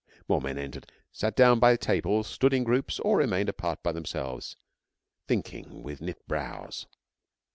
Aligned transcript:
More 0.27 0.41
men 0.41 0.57
entered, 0.57 0.91
sat 1.11 1.35
down 1.35 1.59
by 1.59 1.75
tables, 1.75 2.25
stood 2.25 2.55
in 2.55 2.63
groups, 2.63 2.97
or 3.01 3.17
remained 3.17 3.49
apart 3.49 3.83
by 3.83 3.91
themselves, 3.91 4.55
thinking 5.27 5.83
with 5.83 6.01
knit 6.01 6.27
brows. 6.27 6.87